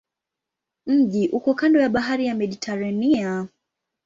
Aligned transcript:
Mji 0.85 1.29
uko 1.29 1.53
kando 1.53 1.79
ya 1.81 1.89
bahari 1.89 2.25
ya 2.27 2.35
Mediteranea. 2.35 3.47